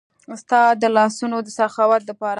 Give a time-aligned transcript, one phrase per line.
[0.43, 2.29] ستا د لاسونو د سخاوت د پاره